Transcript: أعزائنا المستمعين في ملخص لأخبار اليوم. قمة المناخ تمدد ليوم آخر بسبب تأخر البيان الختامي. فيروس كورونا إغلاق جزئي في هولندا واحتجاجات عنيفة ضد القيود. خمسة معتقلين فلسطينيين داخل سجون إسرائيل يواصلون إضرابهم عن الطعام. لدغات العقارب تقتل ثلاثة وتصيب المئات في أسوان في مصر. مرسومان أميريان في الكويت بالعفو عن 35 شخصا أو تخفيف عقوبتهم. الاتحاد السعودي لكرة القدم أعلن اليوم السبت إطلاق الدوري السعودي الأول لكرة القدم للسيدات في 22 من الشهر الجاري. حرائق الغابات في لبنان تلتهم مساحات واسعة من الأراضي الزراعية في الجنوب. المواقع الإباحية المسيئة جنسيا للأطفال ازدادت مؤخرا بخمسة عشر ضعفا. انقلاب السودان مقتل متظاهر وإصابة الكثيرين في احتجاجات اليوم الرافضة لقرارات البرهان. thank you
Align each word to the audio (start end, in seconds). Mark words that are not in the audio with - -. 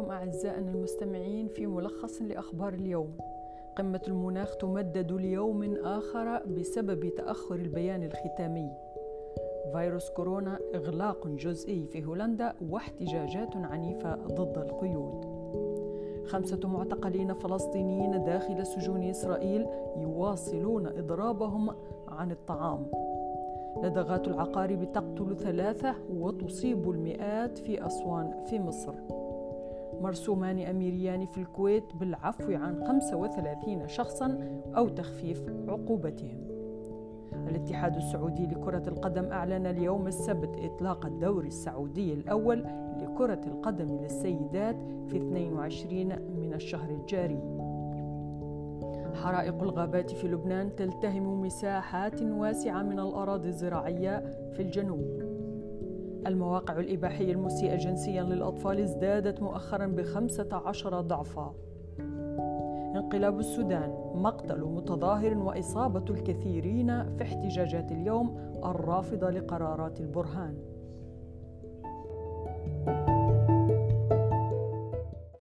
أعزائنا 0.00 0.70
المستمعين 0.70 1.48
في 1.48 1.66
ملخص 1.66 2.22
لأخبار 2.22 2.74
اليوم. 2.74 3.16
قمة 3.76 4.00
المناخ 4.08 4.56
تمدد 4.56 5.12
ليوم 5.12 5.74
آخر 5.84 6.46
بسبب 6.46 7.08
تأخر 7.16 7.54
البيان 7.54 8.02
الختامي. 8.02 8.70
فيروس 9.72 10.10
كورونا 10.10 10.58
إغلاق 10.74 11.28
جزئي 11.28 11.86
في 11.86 12.04
هولندا 12.04 12.52
واحتجاجات 12.70 13.56
عنيفة 13.56 14.14
ضد 14.14 14.58
القيود. 14.58 15.42
خمسة 16.26 16.60
معتقلين 16.68 17.34
فلسطينيين 17.34 18.24
داخل 18.24 18.66
سجون 18.66 19.02
إسرائيل 19.02 19.66
يواصلون 19.96 20.86
إضرابهم 20.86 21.70
عن 22.08 22.30
الطعام. 22.30 22.86
لدغات 23.82 24.28
العقارب 24.28 24.92
تقتل 24.92 25.36
ثلاثة 25.36 25.94
وتصيب 26.14 26.90
المئات 26.90 27.58
في 27.58 27.86
أسوان 27.86 28.44
في 28.44 28.58
مصر. 28.58 28.94
مرسومان 30.02 30.58
أميريان 30.58 31.26
في 31.26 31.38
الكويت 31.38 31.96
بالعفو 32.00 32.52
عن 32.52 32.84
35 32.84 33.88
شخصا 33.88 34.38
أو 34.76 34.88
تخفيف 34.88 35.46
عقوبتهم. 35.68 36.38
الاتحاد 37.48 37.96
السعودي 37.96 38.46
لكرة 38.46 38.88
القدم 38.88 39.24
أعلن 39.24 39.66
اليوم 39.66 40.06
السبت 40.06 40.56
إطلاق 40.58 41.06
الدوري 41.06 41.48
السعودي 41.48 42.12
الأول 42.12 42.64
لكرة 42.96 43.40
القدم 43.46 43.98
للسيدات 44.02 44.76
في 45.06 45.16
22 45.16 46.06
من 46.40 46.54
الشهر 46.54 46.90
الجاري. 46.90 47.40
حرائق 49.14 49.62
الغابات 49.62 50.10
في 50.10 50.28
لبنان 50.28 50.76
تلتهم 50.76 51.40
مساحات 51.40 52.22
واسعة 52.22 52.82
من 52.82 52.98
الأراضي 52.98 53.48
الزراعية 53.48 54.18
في 54.52 54.62
الجنوب. 54.62 55.21
المواقع 56.26 56.78
الإباحية 56.78 57.32
المسيئة 57.32 57.76
جنسيا 57.76 58.22
للأطفال 58.22 58.80
ازدادت 58.80 59.42
مؤخرا 59.42 59.86
بخمسة 59.86 60.48
عشر 60.52 61.00
ضعفا. 61.00 61.54
انقلاب 62.96 63.38
السودان 63.38 63.94
مقتل 64.14 64.60
متظاهر 64.60 65.38
وإصابة 65.38 66.04
الكثيرين 66.10 67.16
في 67.16 67.22
احتجاجات 67.22 67.92
اليوم 67.92 68.36
الرافضة 68.64 69.30
لقرارات 69.30 70.00
البرهان. 70.00 70.56
thank 72.84 72.96
you 72.96 73.01